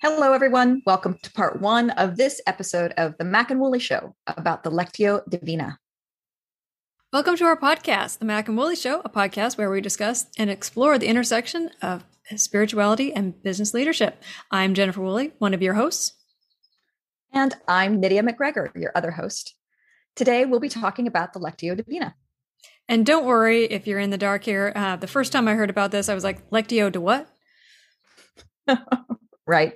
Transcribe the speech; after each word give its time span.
Hello, 0.00 0.32
everyone. 0.32 0.82
Welcome 0.86 1.18
to 1.22 1.32
part 1.32 1.60
one 1.60 1.90
of 1.90 2.16
this 2.16 2.40
episode 2.46 2.94
of 2.96 3.16
the 3.18 3.24
Mac 3.24 3.50
and 3.50 3.60
Woolley 3.60 3.78
Show 3.78 4.14
about 4.26 4.62
the 4.62 4.70
Lectio 4.70 5.22
Divina. 5.28 5.78
Welcome 7.10 7.36
to 7.36 7.44
our 7.46 7.56
podcast, 7.58 8.18
The 8.18 8.26
Mac 8.26 8.48
and 8.48 8.58
Woolley 8.58 8.76
Show, 8.76 9.00
a 9.02 9.08
podcast 9.08 9.56
where 9.56 9.70
we 9.70 9.80
discuss 9.80 10.26
and 10.36 10.50
explore 10.50 10.98
the 10.98 11.06
intersection 11.06 11.70
of 11.80 12.04
spirituality 12.36 13.14
and 13.14 13.42
business 13.42 13.72
leadership. 13.72 14.22
I'm 14.50 14.74
Jennifer 14.74 15.00
Woolley, 15.00 15.32
one 15.38 15.54
of 15.54 15.62
your 15.62 15.72
hosts. 15.72 16.12
And 17.32 17.56
I'm 17.66 17.98
Nydia 17.98 18.22
McGregor, 18.22 18.78
your 18.78 18.92
other 18.94 19.10
host. 19.10 19.54
Today, 20.16 20.44
we'll 20.44 20.60
be 20.60 20.68
talking 20.68 21.06
about 21.06 21.32
the 21.32 21.40
Lectio 21.40 21.74
Divina. 21.74 22.14
And 22.88 23.06
don't 23.06 23.24
worry 23.24 23.64
if 23.64 23.86
you're 23.86 23.98
in 23.98 24.10
the 24.10 24.18
dark 24.18 24.44
here. 24.44 24.74
Uh, 24.76 24.96
the 24.96 25.06
first 25.06 25.32
time 25.32 25.48
I 25.48 25.54
heard 25.54 25.70
about 25.70 25.90
this, 25.90 26.10
I 26.10 26.14
was 26.14 26.24
like, 26.24 26.50
Lectio 26.50 26.92
to 26.92 27.00
what? 27.00 27.26
right. 29.46 29.72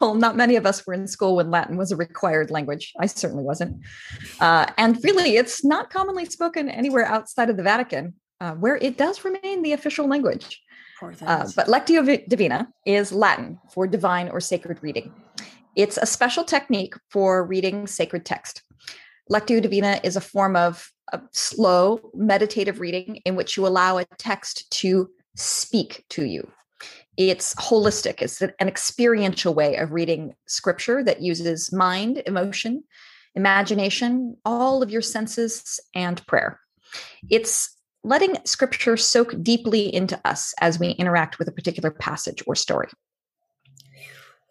Well, 0.00 0.14
not 0.14 0.36
many 0.36 0.56
of 0.56 0.66
us 0.66 0.86
were 0.86 0.94
in 0.94 1.06
school 1.06 1.36
when 1.36 1.50
Latin 1.50 1.76
was 1.76 1.92
a 1.92 1.96
required 1.96 2.50
language. 2.50 2.92
I 2.98 3.06
certainly 3.06 3.44
wasn't. 3.44 3.80
Uh, 4.40 4.66
and 4.78 4.98
really, 5.02 5.36
it's 5.36 5.64
not 5.64 5.90
commonly 5.90 6.24
spoken 6.24 6.68
anywhere 6.68 7.04
outside 7.04 7.50
of 7.50 7.56
the 7.56 7.62
Vatican, 7.62 8.14
uh, 8.40 8.52
where 8.54 8.76
it 8.76 8.96
does 8.96 9.24
remain 9.24 9.62
the 9.62 9.72
official 9.72 10.08
language. 10.08 10.60
Uh, 11.02 11.48
but 11.56 11.66
Lectio 11.66 12.26
Divina 12.28 12.68
is 12.86 13.12
Latin 13.12 13.58
for 13.72 13.86
divine 13.86 14.28
or 14.28 14.40
sacred 14.40 14.78
reading. 14.82 15.12
It's 15.74 15.96
a 15.96 16.06
special 16.06 16.44
technique 16.44 16.94
for 17.10 17.44
reading 17.44 17.86
sacred 17.86 18.24
text. 18.24 18.62
Lectio 19.30 19.60
Divina 19.60 20.00
is 20.04 20.16
a 20.16 20.20
form 20.20 20.54
of 20.54 20.90
a 21.12 21.20
slow, 21.32 22.10
meditative 22.14 22.80
reading 22.80 23.16
in 23.24 23.34
which 23.34 23.56
you 23.56 23.66
allow 23.66 23.98
a 23.98 24.04
text 24.18 24.70
to 24.70 25.10
speak 25.34 26.04
to 26.10 26.24
you 26.24 26.50
it's 27.16 27.54
holistic. 27.56 28.22
It's 28.22 28.40
an 28.40 28.52
experiential 28.60 29.54
way 29.54 29.76
of 29.76 29.92
reading 29.92 30.34
scripture 30.46 31.04
that 31.04 31.20
uses 31.20 31.72
mind 31.72 32.22
emotion 32.26 32.84
imagination 33.34 34.36
all 34.44 34.82
of 34.82 34.90
your 34.90 35.02
senses 35.02 35.80
and 35.94 36.24
prayer. 36.26 36.60
It's 37.30 37.74
letting 38.04 38.36
scripture 38.44 38.96
soak 38.96 39.34
deeply 39.42 39.92
into 39.94 40.20
us 40.24 40.52
as 40.60 40.78
we 40.78 40.90
interact 40.90 41.38
with 41.38 41.48
a 41.48 41.52
particular 41.52 41.90
passage 41.90 42.42
or 42.46 42.54
story. 42.54 42.88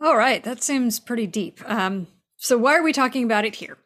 All 0.01 0.17
right 0.17 0.43
that 0.43 0.63
seems 0.63 0.99
pretty 0.99 1.27
deep. 1.27 1.59
Um, 1.69 2.07
so 2.37 2.57
why 2.57 2.75
are 2.75 2.83
we 2.83 2.93
talking 2.93 3.23
about 3.23 3.45
it 3.45 3.55
here? 3.55 3.77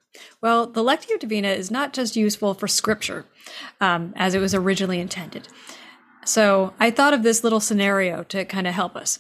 Well 0.41 0.67
the 0.67 0.83
lectio 0.83 1.19
divina 1.19 1.49
is 1.49 1.69
not 1.69 1.93
just 1.93 2.15
useful 2.15 2.53
for 2.53 2.67
scripture 2.67 3.25
um, 3.81 4.13
as 4.15 4.33
it 4.33 4.39
was 4.39 4.55
originally 4.55 4.99
intended 4.99 5.47
so 6.25 6.73
I 6.79 6.91
thought 6.91 7.13
of 7.13 7.23
this 7.23 7.43
little 7.43 7.59
scenario 7.59 8.23
to 8.23 8.45
kind 8.45 8.67
of 8.67 8.73
help 8.73 8.95
us. 8.95 9.19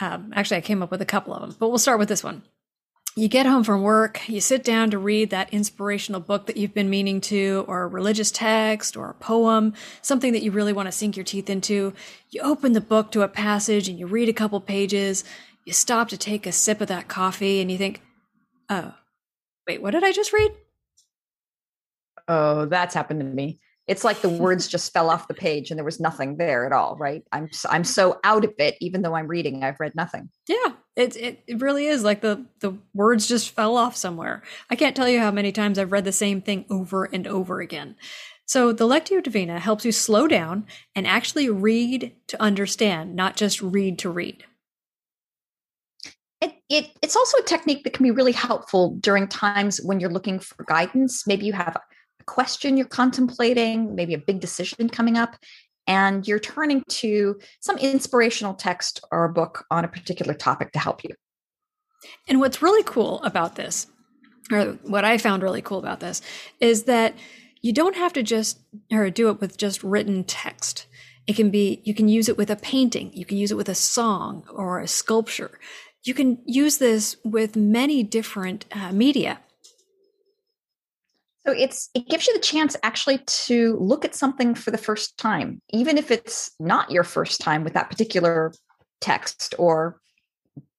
Um, 0.00 0.32
actually, 0.34 0.58
I 0.58 0.62
came 0.62 0.82
up 0.82 0.90
with 0.90 1.02
a 1.02 1.06
couple 1.06 1.32
of 1.32 1.40
them, 1.40 1.56
but 1.58 1.68
we'll 1.68 1.78
start 1.78 1.98
with 1.98 2.08
this 2.08 2.24
one. 2.24 2.42
You 3.18 3.28
get 3.28 3.46
home 3.46 3.64
from 3.64 3.80
work, 3.80 4.28
you 4.28 4.42
sit 4.42 4.62
down 4.62 4.90
to 4.90 4.98
read 4.98 5.30
that 5.30 5.52
inspirational 5.52 6.20
book 6.20 6.46
that 6.46 6.58
you've 6.58 6.74
been 6.74 6.90
meaning 6.90 7.22
to, 7.22 7.64
or 7.66 7.82
a 7.82 7.86
religious 7.86 8.30
text, 8.30 8.94
or 8.94 9.08
a 9.08 9.14
poem, 9.14 9.72
something 10.02 10.34
that 10.34 10.42
you 10.42 10.50
really 10.50 10.74
want 10.74 10.86
to 10.86 10.92
sink 10.92 11.16
your 11.16 11.24
teeth 11.24 11.48
into. 11.48 11.94
You 12.28 12.42
open 12.42 12.74
the 12.74 12.80
book 12.82 13.10
to 13.12 13.22
a 13.22 13.28
passage 13.28 13.88
and 13.88 13.98
you 13.98 14.06
read 14.06 14.28
a 14.28 14.34
couple 14.34 14.60
pages. 14.60 15.24
You 15.64 15.72
stop 15.72 16.10
to 16.10 16.18
take 16.18 16.46
a 16.46 16.52
sip 16.52 16.82
of 16.82 16.88
that 16.88 17.08
coffee 17.08 17.62
and 17.62 17.72
you 17.72 17.78
think, 17.78 18.02
oh, 18.68 18.92
wait, 19.66 19.80
what 19.80 19.92
did 19.92 20.04
I 20.04 20.12
just 20.12 20.34
read? 20.34 20.52
Oh, 22.28 22.66
that's 22.66 22.94
happened 22.94 23.20
to 23.20 23.24
me 23.24 23.60
it's 23.86 24.04
like 24.04 24.20
the 24.20 24.28
words 24.28 24.66
just 24.66 24.92
fell 24.92 25.10
off 25.10 25.28
the 25.28 25.34
page 25.34 25.70
and 25.70 25.78
there 25.78 25.84
was 25.84 26.00
nothing 26.00 26.36
there 26.36 26.66
at 26.66 26.72
all 26.72 26.96
right? 26.96 27.22
I'm 27.32 27.48
i'm 27.68 27.84
so 27.84 28.18
out 28.24 28.44
of 28.44 28.54
it 28.58 28.76
even 28.80 29.02
though 29.02 29.14
i'm 29.14 29.28
reading 29.28 29.64
i've 29.64 29.80
read 29.80 29.94
nothing. 29.94 30.28
Yeah 30.48 30.72
it, 30.96 31.14
it 31.16 31.42
it 31.46 31.60
really 31.60 31.86
is 31.86 32.02
like 32.02 32.22
the 32.22 32.44
the 32.60 32.76
words 32.94 33.26
just 33.26 33.50
fell 33.50 33.76
off 33.76 33.94
somewhere. 33.94 34.42
I 34.70 34.76
can't 34.76 34.96
tell 34.96 35.08
you 35.08 35.20
how 35.20 35.30
many 35.30 35.52
times 35.52 35.78
i've 35.78 35.92
read 35.92 36.04
the 36.04 36.12
same 36.12 36.40
thing 36.40 36.64
over 36.70 37.04
and 37.04 37.26
over 37.26 37.60
again. 37.60 37.96
So 38.46 38.72
the 38.72 38.86
lectio 38.86 39.22
divina 39.22 39.58
helps 39.58 39.84
you 39.84 39.92
slow 39.92 40.28
down 40.28 40.66
and 40.94 41.06
actually 41.06 41.50
read 41.50 42.12
to 42.28 42.40
understand 42.40 43.14
not 43.14 43.36
just 43.36 43.60
read 43.60 43.98
to 44.00 44.10
read. 44.10 44.44
It, 46.40 46.54
it, 46.68 46.90
it's 47.02 47.16
also 47.16 47.38
a 47.38 47.42
technique 47.42 47.82
that 47.84 47.92
can 47.92 48.04
be 48.04 48.10
really 48.10 48.32
helpful 48.32 48.96
during 49.00 49.26
times 49.26 49.80
when 49.82 49.98
you're 49.98 50.10
looking 50.10 50.38
for 50.38 50.64
guidance. 50.64 51.26
Maybe 51.26 51.44
you 51.44 51.54
have 51.54 51.76
question 52.26 52.76
you're 52.76 52.86
contemplating, 52.86 53.94
maybe 53.94 54.14
a 54.14 54.18
big 54.18 54.40
decision 54.40 54.88
coming 54.88 55.16
up, 55.16 55.36
and 55.86 56.26
you're 56.26 56.40
turning 56.40 56.82
to 56.88 57.38
some 57.60 57.78
inspirational 57.78 58.54
text 58.54 59.00
or 59.12 59.24
a 59.24 59.32
book 59.32 59.64
on 59.70 59.84
a 59.84 59.88
particular 59.88 60.34
topic 60.34 60.72
to 60.72 60.78
help 60.78 61.04
you. 61.04 61.10
And 62.28 62.40
what's 62.40 62.62
really 62.62 62.82
cool 62.82 63.22
about 63.22 63.54
this, 63.54 63.86
or 64.50 64.78
what 64.82 65.04
I 65.04 65.18
found 65.18 65.42
really 65.42 65.62
cool 65.62 65.78
about 65.78 66.00
this, 66.00 66.20
is 66.60 66.84
that 66.84 67.14
you 67.62 67.72
don't 67.72 67.96
have 67.96 68.12
to 68.14 68.22
just 68.22 68.60
or 68.92 69.10
do 69.10 69.30
it 69.30 69.40
with 69.40 69.56
just 69.56 69.82
written 69.82 70.24
text. 70.24 70.86
It 71.26 71.34
can 71.34 71.50
be, 71.50 71.80
you 71.84 71.94
can 71.94 72.08
use 72.08 72.28
it 72.28 72.36
with 72.36 72.50
a 72.50 72.56
painting, 72.56 73.12
you 73.12 73.24
can 73.24 73.36
use 73.36 73.50
it 73.50 73.56
with 73.56 73.68
a 73.68 73.74
song 73.74 74.44
or 74.52 74.80
a 74.80 74.86
sculpture. 74.88 75.58
You 76.04 76.14
can 76.14 76.38
use 76.46 76.78
this 76.78 77.16
with 77.24 77.56
many 77.56 78.04
different 78.04 78.64
uh, 78.70 78.92
media. 78.92 79.40
So 81.46 81.52
it's 81.52 81.90
it 81.94 82.08
gives 82.08 82.26
you 82.26 82.34
the 82.34 82.40
chance 82.40 82.76
actually 82.82 83.18
to 83.18 83.76
look 83.78 84.04
at 84.04 84.16
something 84.16 84.54
for 84.56 84.72
the 84.72 84.78
first 84.78 85.16
time, 85.16 85.62
even 85.70 85.96
if 85.96 86.10
it's 86.10 86.50
not 86.58 86.90
your 86.90 87.04
first 87.04 87.40
time 87.40 87.62
with 87.62 87.74
that 87.74 87.88
particular 87.88 88.52
text 89.00 89.54
or 89.56 90.00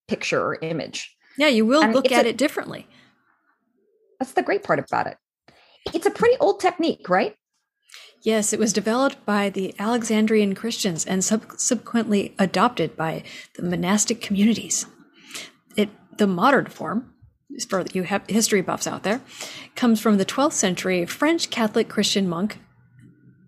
picture 0.09 0.41
or 0.41 0.57
image. 0.61 1.15
Yeah, 1.37 1.47
you 1.47 1.65
will 1.65 1.83
and 1.83 1.93
look 1.93 2.11
at 2.11 2.25
a, 2.25 2.29
it 2.29 2.37
differently. 2.37 2.85
That's 4.19 4.33
the 4.33 4.43
great 4.43 4.63
part 4.63 4.79
about 4.79 5.07
it. 5.07 5.17
It's 5.93 6.05
a 6.05 6.11
pretty 6.11 6.35
old 6.39 6.59
technique, 6.59 7.07
right? 7.07 7.35
Yes, 8.23 8.51
it 8.51 8.59
was 8.59 8.73
developed 8.73 9.25
by 9.25 9.49
the 9.49 9.73
Alexandrian 9.79 10.53
Christians 10.53 11.05
and 11.05 11.23
subsequently 11.23 12.35
adopted 12.37 12.97
by 12.97 13.23
the 13.55 13.63
monastic 13.63 14.19
communities. 14.19 14.85
It 15.77 15.89
the 16.17 16.27
modern 16.27 16.65
form 16.65 17.13
for 17.65 17.83
you 17.93 18.03
have 18.03 18.23
history 18.27 18.61
buffs 18.61 18.87
out 18.87 19.03
there, 19.03 19.21
comes 19.75 19.99
from 19.99 20.17
the 20.17 20.25
12th 20.25 20.53
century 20.53 21.05
French 21.05 21.49
Catholic 21.49 21.89
Christian 21.89 22.27
monk. 22.27 22.59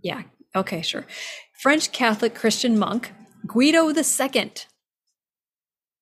Yeah, 0.01 0.23
okay, 0.55 0.81
sure. 0.81 1.05
French 1.61 1.91
Catholic 1.91 2.33
Christian 2.33 2.79
monk 2.79 3.11
Guido 3.45 3.89
II. 3.89 4.51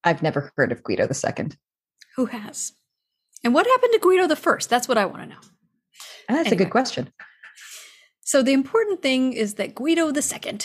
I've 0.04 0.24
never 0.24 0.52
heard 0.56 0.72
of 0.72 0.84
Guido 0.84 1.08
II. 1.08 1.50
Who 2.16 2.26
has? 2.28 2.74
And 3.44 3.54
what 3.54 3.68
happened 3.68 3.94
to 3.94 4.00
Guido 4.00 4.28
the 4.28 4.36
First? 4.36 4.70
That's 4.70 4.88
what 4.88 4.98
I 4.98 5.06
want 5.06 5.24
to 5.24 5.30
know. 5.30 5.42
That's 6.28 6.48
anyway. 6.48 6.56
a 6.56 6.66
good 6.66 6.72
question. 6.72 7.12
So 8.24 8.42
the 8.42 8.54
important 8.54 9.02
thing 9.02 9.34
is 9.34 9.54
that 9.56 9.76
Guido 9.76 10.12
II 10.14 10.60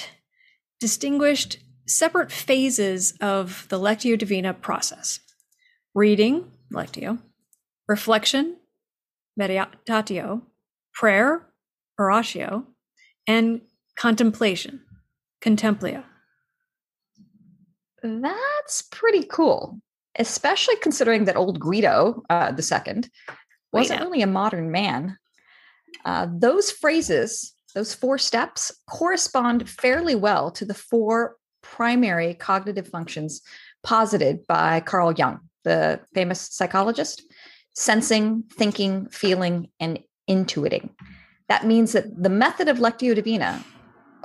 distinguished 0.81 1.59
separate 1.87 2.33
phases 2.33 3.15
of 3.21 3.67
the 3.69 3.79
Lectio 3.79 4.19
Divina 4.19 4.55
process 4.55 5.21
reading, 5.95 6.51
Lectio, 6.73 7.19
reflection, 7.93 8.57
meditatio, 9.39 10.41
prayer, 10.95 11.47
oratio, 11.99 12.67
and 13.27 13.61
contemplation, 13.97 14.81
contemplia. 15.45 16.03
That's 18.03 18.81
pretty 18.91 19.25
cool, 19.25 19.79
especially 20.19 20.77
considering 20.77 21.27
that 21.27 21.37
old 21.37 21.61
Guido 21.61 22.23
uh, 22.31 22.53
the 22.53 22.63
second 22.63 23.11
wasn't 23.75 24.01
really 24.01 24.23
a 24.23 24.27
modern 24.27 24.71
man. 24.71 25.19
Uh, 26.07 26.27
those 26.47 26.71
phrases, 26.71 27.55
those 27.75 27.93
four 27.95 28.17
steps, 28.17 28.73
correspond 28.89 29.69
fairly 29.69 30.15
well 30.15 30.51
to 30.53 30.65
the 30.65 30.81
four 30.91 31.37
primary 31.63 32.33
cognitive 32.33 32.89
functions 32.89 33.43
posited 33.83 34.47
by 34.47 34.81
Carl 34.81 35.13
Jung 35.13 35.41
the 35.65 36.01
famous 36.15 36.41
psychologist, 36.41 37.23
sensing, 37.75 38.45
thinking, 38.53 39.09
feeling, 39.09 39.69
and 39.81 39.99
intuiting. 40.29 40.91
That 41.49 41.67
means 41.67 41.93
that 41.93 42.23
the 42.23 42.29
method 42.29 42.69
of 42.69 42.79
Lectio 42.79 43.15
Divina, 43.15 43.65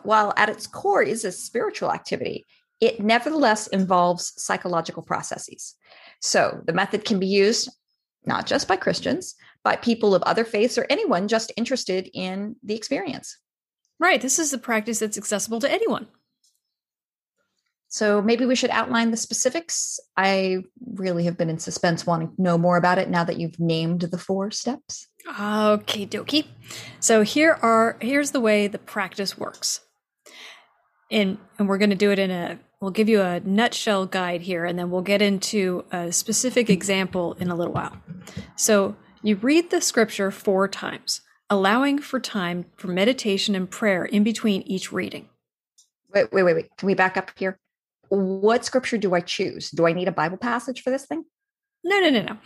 while 0.03 0.33
at 0.37 0.49
its 0.49 0.67
core 0.67 1.03
is 1.03 1.25
a 1.25 1.31
spiritual 1.31 1.91
activity, 1.91 2.45
it 2.79 2.99
nevertheless 2.99 3.67
involves 3.67 4.33
psychological 4.37 5.01
processes. 5.01 5.75
So 6.21 6.61
the 6.65 6.73
method 6.73 7.05
can 7.05 7.19
be 7.19 7.27
used 7.27 7.69
not 8.25 8.45
just 8.45 8.67
by 8.67 8.75
Christians, 8.75 9.35
by 9.63 9.75
people 9.75 10.13
of 10.13 10.21
other 10.23 10.43
faiths 10.43 10.77
or 10.77 10.85
anyone 10.89 11.27
just 11.27 11.51
interested 11.57 12.09
in 12.13 12.55
the 12.63 12.75
experience. 12.75 13.37
Right. 13.99 14.21
This 14.21 14.37
is 14.37 14.53
a 14.53 14.57
practice 14.57 14.99
that's 14.99 15.17
accessible 15.17 15.59
to 15.61 15.71
anyone. 15.71 16.07
So 17.89 18.21
maybe 18.21 18.45
we 18.45 18.55
should 18.55 18.69
outline 18.71 19.11
the 19.11 19.17
specifics. 19.17 19.99
I 20.17 20.63
really 20.93 21.23
have 21.25 21.37
been 21.37 21.49
in 21.49 21.59
suspense 21.59 22.05
wanting 22.05 22.35
to 22.35 22.41
know 22.41 22.57
more 22.57 22.77
about 22.77 22.97
it 22.97 23.09
now 23.09 23.23
that 23.23 23.39
you've 23.39 23.59
named 23.59 24.01
the 24.01 24.17
four 24.17 24.51
steps. 24.51 25.07
Okay, 25.27 26.05
dokie. 26.05 26.47
So 26.99 27.21
here 27.21 27.57
are 27.61 27.97
here's 28.01 28.31
the 28.31 28.41
way 28.41 28.67
the 28.67 28.77
practice 28.77 29.37
works. 29.37 29.81
And 31.09 31.37
and 31.57 31.69
we're 31.69 31.77
going 31.77 31.91
to 31.91 31.95
do 31.95 32.11
it 32.11 32.19
in 32.19 32.31
a 32.31 32.59
we'll 32.81 32.91
give 32.91 33.09
you 33.09 33.21
a 33.21 33.39
nutshell 33.39 34.05
guide 34.05 34.41
here 34.41 34.65
and 34.65 34.77
then 34.77 34.91
we'll 34.91 35.01
get 35.01 35.21
into 35.21 35.85
a 35.91 36.11
specific 36.11 36.69
example 36.69 37.33
in 37.39 37.49
a 37.49 37.55
little 37.55 37.73
while. 37.73 37.97
So 38.55 38.95
you 39.23 39.35
read 39.37 39.71
the 39.71 39.81
scripture 39.81 40.29
four 40.29 40.67
times, 40.67 41.21
allowing 41.49 41.99
for 41.99 42.19
time 42.19 42.65
for 42.75 42.87
meditation 42.87 43.55
and 43.55 43.69
prayer 43.69 44.05
in 44.05 44.23
between 44.23 44.61
each 44.63 44.91
reading. 44.91 45.29
Wait, 46.13 46.31
wait, 46.31 46.43
wait, 46.43 46.53
wait. 46.53 46.77
Can 46.77 46.87
we 46.87 46.93
back 46.93 47.17
up 47.17 47.31
here? 47.37 47.57
What 48.09 48.65
scripture 48.65 48.97
do 48.97 49.13
I 49.13 49.19
choose? 49.19 49.71
Do 49.71 49.87
I 49.87 49.93
need 49.93 50.07
a 50.07 50.11
Bible 50.11 50.37
passage 50.37 50.81
for 50.81 50.89
this 50.89 51.05
thing? 51.05 51.25
No, 51.83 51.99
no, 51.99 52.09
no, 52.09 52.21
no. 52.21 52.37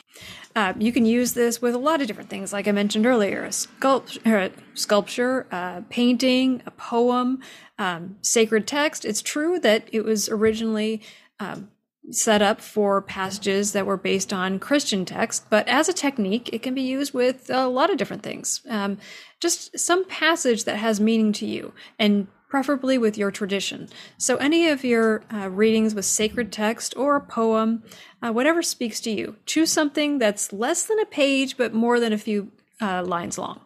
Uh, 0.55 0.73
you 0.77 0.91
can 0.91 1.05
use 1.05 1.33
this 1.33 1.61
with 1.61 1.73
a 1.73 1.79
lot 1.79 2.01
of 2.01 2.07
different 2.07 2.29
things, 2.29 2.53
like 2.53 2.67
I 2.67 2.71
mentioned 2.71 3.05
earlier: 3.05 3.43
a 3.43 3.49
sculpt- 3.49 4.25
a 4.25 4.51
sculpture, 4.75 5.47
a 5.51 5.83
painting, 5.89 6.61
a 6.65 6.71
poem, 6.71 7.39
um, 7.79 8.17
sacred 8.21 8.67
text. 8.67 9.05
It's 9.05 9.21
true 9.21 9.59
that 9.59 9.87
it 9.91 10.03
was 10.03 10.29
originally 10.29 11.01
um, 11.39 11.71
set 12.11 12.41
up 12.41 12.61
for 12.61 13.01
passages 13.01 13.73
that 13.73 13.85
were 13.85 13.97
based 13.97 14.33
on 14.33 14.59
Christian 14.59 15.05
text, 15.05 15.49
but 15.49 15.67
as 15.67 15.87
a 15.87 15.93
technique, 15.93 16.49
it 16.51 16.61
can 16.61 16.75
be 16.75 16.81
used 16.81 17.13
with 17.13 17.49
a 17.49 17.67
lot 17.67 17.89
of 17.89 17.97
different 17.97 18.23
things. 18.23 18.61
Um, 18.69 18.97
just 19.39 19.79
some 19.79 20.05
passage 20.05 20.65
that 20.65 20.77
has 20.77 20.99
meaning 20.99 21.31
to 21.33 21.45
you, 21.45 21.73
and 21.97 22.27
preferably 22.51 22.97
with 22.97 23.17
your 23.17 23.31
tradition. 23.31 23.87
So, 24.17 24.35
any 24.35 24.67
of 24.67 24.83
your 24.83 25.23
uh, 25.33 25.49
readings 25.49 25.95
with 25.95 26.03
sacred 26.03 26.51
text 26.51 26.93
or 26.97 27.15
a 27.15 27.21
poem, 27.21 27.81
uh, 28.21 28.31
whatever 28.31 28.61
speaks 28.61 28.99
to 29.01 29.09
you, 29.09 29.37
choose 29.45 29.71
something 29.71 30.19
that's 30.19 30.51
less 30.51 30.83
than 30.83 30.99
a 30.99 31.05
page 31.05 31.55
but 31.55 31.73
more 31.73 31.99
than 31.99 32.11
a 32.11 32.17
few 32.17 32.51
uh, 32.81 33.03
lines 33.03 33.37
long. 33.37 33.61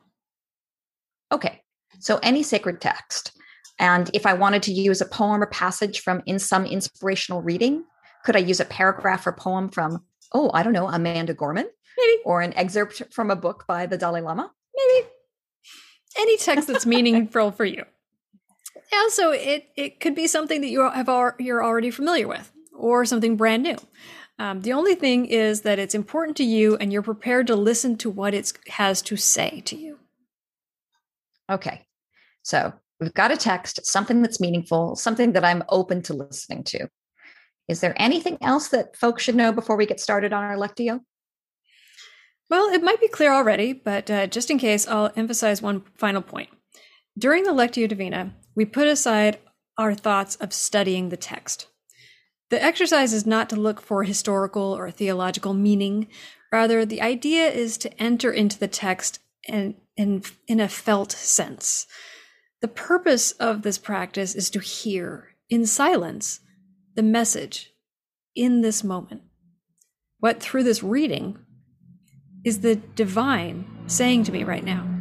Okay, 1.32 1.64
so 2.00 2.20
any 2.22 2.44
sacred 2.44 2.80
text. 2.80 3.32
And 3.80 4.10
if 4.14 4.26
I 4.28 4.34
wanted 4.34 4.62
to 4.64 4.72
use 4.72 5.02
a 5.02 5.06
poem 5.06 5.42
or 5.42 5.48
passage 5.48 6.02
from 6.02 6.22
in 6.28 6.38
some 6.38 6.66
inspirational 6.66 7.42
reading, 7.42 7.84
could 8.24 8.36
I 8.36 8.40
use 8.40 8.60
a 8.60 8.66
paragraph 8.66 9.26
or 9.26 9.34
poem 9.34 9.70
from, 9.70 10.06
oh, 10.32 10.52
I 10.54 10.62
don't 10.62 10.74
know, 10.74 10.88
Amanda 10.88 11.34
Gorman? 11.34 11.68
Maybe. 11.98 12.22
Or 12.24 12.42
an 12.42 12.54
excerpt 12.56 13.02
from 13.12 13.32
a 13.32 13.36
book 13.36 13.66
by 13.68 13.88
the 13.88 13.98
Dalai 13.98 14.22
Lama? 14.22 14.52
Maybe. 14.76 15.08
Any 16.20 16.38
text 16.38 16.68
that's 16.68 16.86
meaningful 16.96 17.52
for 17.52 17.66
you. 17.66 17.84
Also, 18.94 19.32
it, 19.32 19.68
it 19.76 20.00
could 20.00 20.16
be 20.16 20.28
something 20.28 20.62
that 20.62 20.70
you 20.70 20.82
have 20.82 21.10
al- 21.10 21.36
you're 21.40 21.64
already 21.64 21.92
familiar 21.92 22.28
with 22.28 22.52
or 22.74 23.06
something 23.06 23.36
brand 23.36 23.64
new. 23.64 23.78
Um, 24.38 24.62
the 24.62 24.74
only 24.74 24.96
thing 24.96 25.26
is 25.26 25.62
that 25.62 25.80
it's 25.80 25.96
important 25.96 26.36
to 26.38 26.44
you 26.44 26.76
and 26.78 26.92
you're 26.92 27.02
prepared 27.02 27.48
to 27.48 27.56
listen 27.56 27.98
to 27.98 28.10
what 28.10 28.34
it 28.34 28.52
has 28.68 29.02
to 29.04 29.16
say 29.16 29.62
to 29.66 29.76
you. 29.76 30.00
Okay. 31.50 31.86
So 32.44 32.74
we've 33.00 33.14
got 33.14 33.32
a 33.32 33.38
text, 33.38 33.86
something 33.86 34.22
that's 34.22 34.42
meaningful, 34.42 34.96
something 34.96 35.34
that 35.34 35.46
I'm 35.46 35.64
open 35.70 36.02
to 36.04 36.14
listening 36.14 36.64
to. 36.66 36.88
Is 37.68 37.80
there 37.80 37.96
anything 37.98 38.38
else 38.42 38.68
that 38.70 38.96
folks 38.96 39.24
should 39.24 39.36
know 39.36 39.52
before 39.52 39.76
we 39.76 39.86
get 39.86 40.00
started 40.00 40.34
on 40.34 40.44
our 40.44 40.56
Lectio? 40.56 41.00
Well, 42.50 42.72
it 42.72 42.84
might 42.84 43.02
be 43.02 43.08
clear 43.08 43.34
already, 43.34 43.74
but 43.74 44.12
uh, 44.12 44.28
just 44.28 44.52
in 44.52 44.60
case, 44.60 44.88
I'll 44.88 45.12
emphasize 45.16 45.62
one 45.62 45.84
final 45.96 46.22
point. 46.22 46.50
During 47.18 47.44
the 47.44 47.54
Lectio 47.54 47.88
Divina, 47.88 48.36
we 48.56 48.66
put 48.66 48.88
aside 48.88 49.40
our 49.78 49.94
thoughts 49.94 50.36
of 50.38 50.54
studying 50.54 51.10
the 51.10 51.18
text. 51.18 51.68
The 52.50 52.64
exercise 52.64 53.12
is 53.12 53.26
not 53.26 53.50
to 53.50 53.56
look 53.56 53.82
for 53.82 54.04
historical 54.04 54.74
or 54.74 54.92
theological 54.92 55.54
meaning. 55.54 56.08
Rather, 56.52 56.86
the 56.86 57.02
idea 57.02 57.50
is 57.50 57.78
to 57.80 58.02
enter 58.02 58.32
into 58.32 58.58
the 58.58 58.68
text 58.68 59.20
and, 59.48 59.76
in, 59.98 60.24
in 60.48 60.60
a 60.60 60.70
felt 60.70 61.12
sense. 61.12 61.88
The 62.62 62.68
purpose 62.68 63.32
of 63.34 63.64
this 63.64 63.78
practice 63.78 64.36
is 64.36 64.50
to 64.52 64.60
hear, 64.60 65.36
in 65.50 65.66
silence, 65.66 66.40
the 66.96 67.04
message 67.04 67.72
in 68.36 68.62
this 68.62 68.84
moment. 68.84 69.22
What 70.20 70.42
through 70.42 70.64
this 70.64 70.82
reading 70.82 71.38
is 72.44 72.62
the 72.62 72.76
divine 72.76 73.66
saying 73.88 74.24
to 74.24 74.32
me 74.32 74.44
right 74.44 74.64
now? 74.64 74.95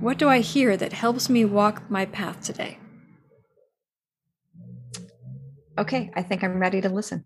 What 0.00 0.18
do 0.18 0.28
I 0.28 0.40
hear 0.40 0.76
that 0.76 0.92
helps 0.92 1.30
me 1.30 1.46
walk 1.46 1.90
my 1.90 2.04
path 2.04 2.42
today? 2.42 2.78
Okay, 5.78 6.10
I 6.14 6.22
think 6.22 6.44
I'm 6.44 6.58
ready 6.58 6.82
to 6.82 6.88
listen. 6.90 7.24